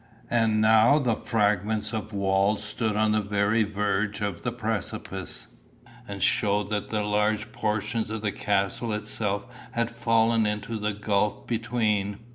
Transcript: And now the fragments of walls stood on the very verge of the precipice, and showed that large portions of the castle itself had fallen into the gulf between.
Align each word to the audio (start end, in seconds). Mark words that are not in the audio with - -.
And 0.31 0.59
now 0.59 0.97
the 0.97 1.13
fragments 1.15 1.93
of 1.93 2.11
walls 2.11 2.63
stood 2.63 2.95
on 2.95 3.11
the 3.11 3.21
very 3.21 3.61
verge 3.61 4.19
of 4.19 4.41
the 4.41 4.51
precipice, 4.51 5.45
and 6.07 6.23
showed 6.23 6.71
that 6.71 6.91
large 6.91 7.51
portions 7.51 8.09
of 8.09 8.23
the 8.23 8.31
castle 8.31 8.93
itself 8.93 9.45
had 9.73 9.91
fallen 9.91 10.47
into 10.47 10.79
the 10.79 10.93
gulf 10.93 11.45
between. 11.45 12.17